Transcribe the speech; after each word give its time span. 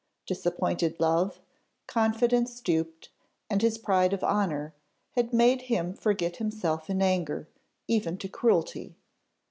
Disappointed 0.25 0.99
love, 0.99 1.39
confidence 1.85 2.59
duped, 2.59 3.09
and 3.51 3.61
his 3.61 3.77
pride 3.77 4.13
of 4.13 4.23
honour, 4.23 4.73
had 5.11 5.31
made 5.31 5.61
him 5.69 5.93
forget 5.93 6.37
himself 6.37 6.89
in 6.89 7.03
anger, 7.03 7.47
even 7.87 8.17
to 8.17 8.27
cruelty. 8.27 8.95